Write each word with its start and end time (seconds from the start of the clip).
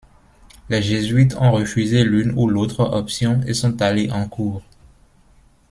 Les 0.69 0.81
jésuites 0.81 1.35
ont 1.35 1.51
refusé 1.51 2.03
l'une 2.03 2.31
ou 2.35 2.47
l'autre 2.49 2.79
option 2.79 3.41
et 3.45 3.53
sont 3.53 3.79
allés 3.83 4.09
en 4.09 4.27
cour. 4.27 4.63